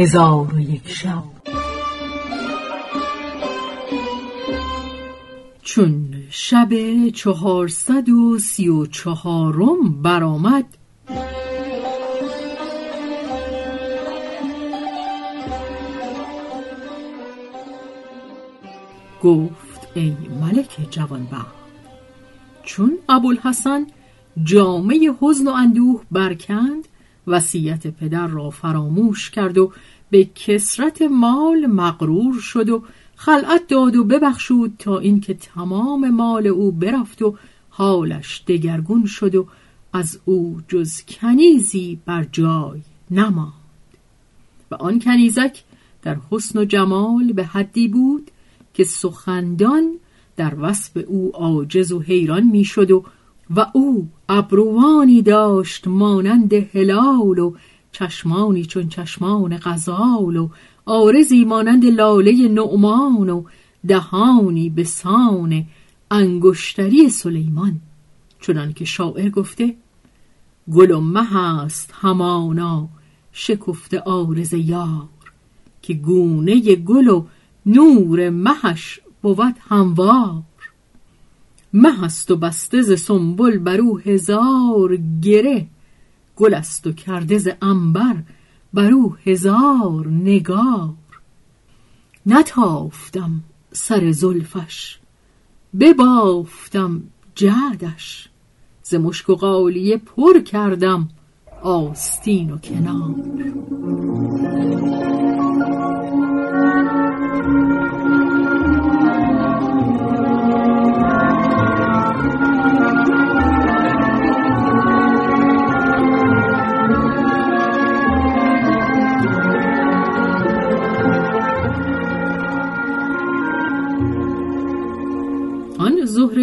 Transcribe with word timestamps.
هزار 0.00 0.54
و 0.54 0.60
یک 0.60 0.88
شب. 0.88 1.22
چون 5.62 6.14
شب 6.30 7.08
چهارصد 7.08 8.08
و 8.08 8.38
سی 8.38 8.68
و 8.68 8.86
چهارم 8.86 10.02
برآمد 10.02 10.64
گفت 19.22 19.88
ای 19.94 20.16
ملک 20.40 20.76
جوانبخت 20.90 21.54
چون 22.62 22.98
ابوالحسن 23.08 23.86
جامعه 24.44 24.98
حزن 25.20 25.48
و 25.48 25.50
اندوه 25.50 26.02
برکند 26.10 26.88
وصیت 27.26 27.86
پدر 27.86 28.26
را 28.26 28.50
فراموش 28.50 29.30
کرد 29.30 29.58
و 29.58 29.72
به 30.10 30.24
کسرت 30.34 31.02
مال 31.02 31.66
مغرور 31.66 32.40
شد 32.40 32.68
و 32.68 32.82
خلعت 33.16 33.66
داد 33.68 33.96
و 33.96 34.04
ببخشود 34.04 34.74
تا 34.78 34.98
اینکه 34.98 35.34
تمام 35.34 36.10
مال 36.10 36.46
او 36.46 36.72
برفت 36.72 37.22
و 37.22 37.36
حالش 37.70 38.42
دگرگون 38.46 39.06
شد 39.06 39.34
و 39.34 39.46
از 39.92 40.20
او 40.24 40.60
جز 40.68 41.02
کنیزی 41.08 42.00
بر 42.06 42.24
جای 42.32 42.80
نماند. 43.10 43.52
و 44.70 44.74
آن 44.74 44.98
کنیزک 44.98 45.62
در 46.02 46.16
حسن 46.30 46.58
و 46.58 46.64
جمال 46.64 47.32
به 47.32 47.44
حدی 47.44 47.88
بود 47.88 48.30
که 48.74 48.84
سخندان 48.84 49.98
در 50.36 50.54
وصف 50.60 50.98
او 51.06 51.30
عاجز 51.34 51.92
و 51.92 52.00
حیران 52.00 52.46
می‌شد 52.46 52.90
و 52.90 53.04
و 53.56 53.66
او 53.72 54.08
ابروانی 54.28 55.22
داشت 55.22 55.88
مانند 55.88 56.52
هلال 56.52 57.38
و 57.38 57.54
چشمانی 57.92 58.64
چون 58.64 58.88
چشمان 58.88 59.58
غزال 59.62 60.36
و 60.36 60.48
آرزی 60.86 61.44
مانند 61.44 61.84
لاله 61.84 62.48
نعمان 62.48 63.30
و 63.30 63.44
دهانی 63.86 64.70
به 64.70 64.84
سان 64.84 65.64
انگشتری 66.10 67.08
سلیمان. 67.08 67.80
چنان 68.40 68.72
که 68.72 68.84
شاعر 68.84 69.28
گفته 69.28 69.74
گل 70.72 70.90
و 70.90 71.00
مه 71.00 71.36
است 71.36 71.94
همانا 72.00 72.88
شکفته 73.32 74.00
آرز 74.00 74.52
یار 74.52 75.08
که 75.82 75.94
گونه 75.94 76.60
گل 76.60 77.08
و 77.08 77.26
نور 77.66 78.30
مهش 78.30 79.00
بود 79.22 79.54
هموار. 79.68 80.42
مه 81.72 82.04
است 82.04 82.30
و 82.30 82.36
بسته 82.36 82.82
ز 82.82 83.00
سنبل 83.00 83.58
بر 83.58 83.80
او 83.80 83.98
هزار 83.98 84.98
گره 85.22 85.66
گل 86.36 86.54
است 86.54 86.86
و 86.86 86.92
کرده 86.92 87.38
ز 87.38 87.48
عنبر 87.62 88.16
بر 88.72 88.92
او 88.92 89.16
هزار 89.26 90.08
نگار. 90.08 90.94
نتافتم 92.26 93.30
سر 93.72 94.10
زلفش 94.10 94.98
ببافتم 95.80 97.02
جعدش 97.34 98.28
ز 98.82 98.94
مشک 98.94 99.28
و 99.28 99.34
غالیه 99.34 99.96
پر 99.96 100.40
کردم 100.40 101.08
آستین 101.62 102.50
و 102.50 102.58
کنار. 102.58 103.14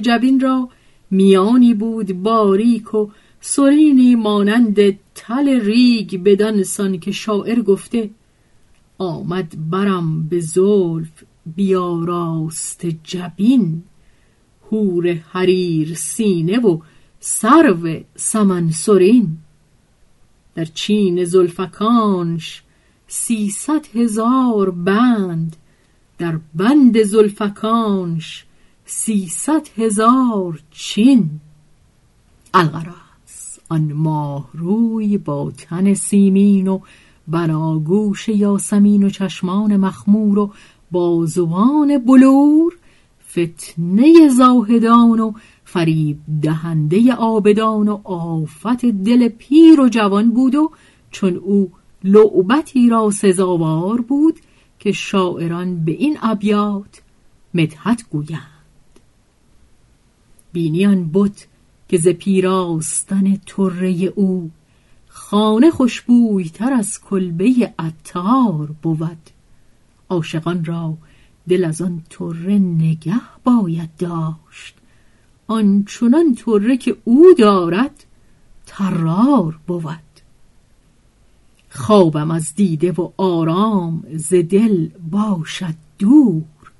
جبین 0.00 0.40
را 0.40 0.68
میانی 1.10 1.74
بود 1.74 2.22
باریک 2.22 2.94
و 2.94 3.08
سرینی 3.40 4.14
مانند 4.14 4.98
تل 5.14 5.60
ریگ 5.60 6.22
بدانسان 6.22 6.98
که 6.98 7.12
شاعر 7.12 7.62
گفته 7.62 8.10
آمد 8.98 9.70
برم 9.70 10.28
به 10.28 10.40
زلف 10.40 11.24
بیاراست 11.56 12.86
جبین. 12.86 13.82
هور 14.70 15.12
حریر 15.12 15.94
سینه 15.94 16.58
و 16.58 16.78
سرو 17.20 18.00
سمن 18.16 18.70
سرین. 18.70 19.38
در 20.54 20.64
چین 20.64 21.24
زلفکانش 21.24 22.62
سیصد 23.06 23.86
هزار 23.94 24.70
بند 24.70 25.56
در 26.18 26.38
بند 26.54 27.02
زلفکانش 27.02 28.44
سیصد 28.86 29.68
هزار 29.76 30.60
چین. 30.70 31.30
الغرض 32.54 33.58
آن 33.68 33.92
ماه 33.92 34.48
روی 34.52 35.18
با 35.18 35.52
تن 35.58 35.94
سیمین 35.94 36.68
و 36.68 36.80
بناگوش 37.28 38.28
یاسمین 38.28 39.02
و 39.02 39.10
چشمان 39.10 39.76
مخمور 39.76 40.38
و 40.38 40.52
بازوان 40.90 41.98
بلور 41.98 42.72
فتنه 43.30 44.28
زاهدان 44.28 45.20
و 45.20 45.32
فریب 45.64 46.18
دهنده 46.42 47.14
آبدان 47.14 47.88
و 47.88 48.00
آفت 48.04 48.86
دل 48.86 49.28
پیر 49.28 49.80
و 49.80 49.88
جوان 49.88 50.30
بود 50.30 50.54
و 50.54 50.70
چون 51.10 51.36
او 51.36 51.72
لعبتی 52.04 52.88
را 52.88 53.10
سزاوار 53.10 54.00
بود 54.00 54.40
که 54.78 54.92
شاعران 54.92 55.84
به 55.84 55.92
این 55.92 56.18
ابیات 56.22 57.02
مدحت 57.54 58.04
گویند. 58.10 58.53
بینیان 60.54 61.10
بت 61.12 61.46
که 61.88 61.98
ز 61.98 62.08
پیراستن 62.08 63.36
طره 63.36 63.90
او 63.90 64.50
خانه 65.08 65.70
خوشبوی 65.70 66.44
تر 66.44 66.72
از 66.72 67.00
کلبه 67.00 67.72
عطار 67.78 68.74
بود. 68.82 69.30
عاشقان 70.08 70.64
را 70.64 70.96
دل 71.48 71.64
از 71.64 71.82
آن 71.82 72.02
طره 72.10 72.58
نگه 72.58 73.20
باید 73.44 73.96
داشت. 73.98 74.74
آنچنان 75.46 76.34
طره 76.34 76.76
که 76.76 76.96
او 77.04 77.26
دارد 77.38 78.04
ترار 78.66 79.58
بود. 79.66 79.98
خوابم 81.70 82.30
از 82.30 82.54
دیده 82.54 82.92
و 82.92 83.10
آرام 83.16 84.04
ز 84.16 84.34
دل 84.34 84.88
باشد 85.10 85.74
دور 85.98 86.72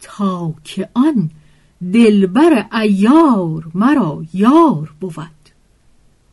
تا 0.00 0.54
که 0.64 0.88
آن 0.94 1.30
دلبر 1.92 2.66
ایار 2.72 3.70
مرا 3.74 4.24
یار 4.34 4.94
بود. 5.00 5.14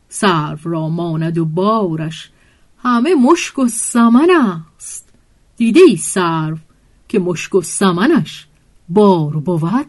سرو 0.08 0.58
را 0.64 0.88
ماند 0.88 1.38
و 1.38 1.44
بارش 1.44 2.30
همه 2.78 3.14
مشک 3.14 3.58
و 3.58 3.68
سمن 3.68 4.28
است. 4.76 5.08
دیده 5.56 5.80
ای 5.88 5.96
سرو 5.96 6.56
که 7.08 7.18
مشک 7.18 7.54
و 7.54 7.62
سمنش 7.62 8.46
بار 8.88 9.32
بود؟ 9.32 9.86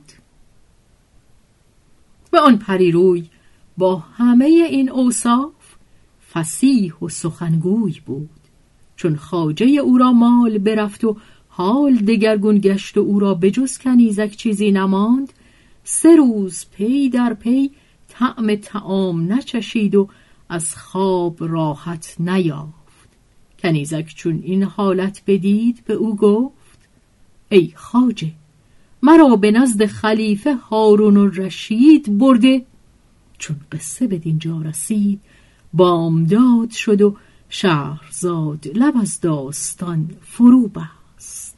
و 2.34 2.38
آن 2.38 2.58
پریروی 2.58 3.30
با 3.78 3.96
همه 3.96 4.46
این 4.46 4.90
اوصاف 4.90 5.54
فسیح 6.34 6.94
و 7.02 7.10
سخنگوی 7.10 8.02
بود. 8.06 8.30
چون 8.96 9.16
خاجه 9.16 9.66
او 9.66 9.98
را 9.98 10.12
مال 10.12 10.58
برفت 10.58 11.04
و 11.04 11.18
حال 11.50 11.96
دگرگون 11.96 12.58
گشت 12.58 12.98
و 12.98 13.00
او 13.00 13.20
را 13.20 13.34
بجز 13.34 13.78
کنیزک 13.78 14.32
چیزی 14.36 14.72
نماند 14.72 15.34
سه 15.90 16.16
روز 16.16 16.66
پی 16.72 17.10
در 17.10 17.34
پی 17.34 17.72
طعم 18.08 18.56
تعام 18.56 19.34
نچشید 19.34 19.96
و 19.96 20.10
از 20.50 20.76
خواب 20.76 21.38
راحت 21.40 22.16
نیافت. 22.20 23.10
کنیزک 23.60 24.16
چون 24.16 24.40
این 24.44 24.64
حالت 24.64 25.22
بدید 25.28 25.84
به 25.86 25.94
او 25.94 26.16
گفت 26.16 26.80
ای 27.50 27.72
خاجه 27.76 28.32
مرا 29.04 29.36
به 29.36 29.52
نزد 29.52 29.86
خلیفه 29.86 30.56
هارون 30.56 31.32
رشید 31.32 32.18
برده. 32.18 32.66
چون 33.38 33.56
قصه 33.72 34.08
به 34.08 34.18
دینجا 34.18 34.62
رسید 34.62 35.22
بامداد 35.74 36.70
شد 36.70 37.02
و 37.02 37.16
شهرزاد 37.50 38.68
لب 38.76 38.98
از 39.02 39.22
داستان 39.22 40.10
فرو 40.22 40.68
بست. 40.68 41.58